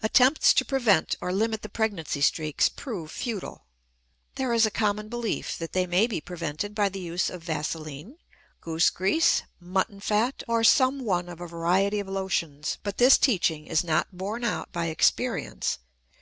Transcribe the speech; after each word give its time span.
Attempts 0.00 0.54
to 0.54 0.64
prevent 0.64 1.16
or 1.20 1.32
limit 1.32 1.62
the 1.62 1.68
pregnancy 1.68 2.20
streaks 2.20 2.68
prove 2.68 3.10
futile. 3.10 3.64
There 4.36 4.52
is 4.52 4.64
a 4.64 4.70
common 4.70 5.08
belief 5.08 5.58
that 5.58 5.72
they 5.72 5.88
may 5.88 6.06
be 6.06 6.20
prevented 6.20 6.72
by 6.72 6.88
the 6.88 7.00
use 7.00 7.28
of 7.28 7.42
vaselin, 7.42 8.18
goose 8.60 8.90
grease, 8.90 9.42
mutton 9.58 9.98
fat, 9.98 10.44
or 10.46 10.62
some 10.62 11.00
one 11.04 11.28
of 11.28 11.40
a 11.40 11.48
variety 11.48 11.98
of 11.98 12.06
lotions; 12.06 12.78
but 12.84 12.98
this 12.98 13.18
teaching 13.18 13.66
is 13.66 13.82
not 13.82 14.16
borne 14.16 14.44
out 14.44 14.70
by 14.70 14.86
experience. 14.86 15.78